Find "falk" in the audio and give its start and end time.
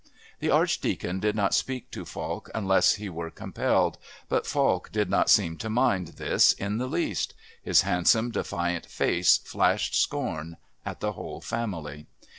2.05-2.49, 4.47-4.91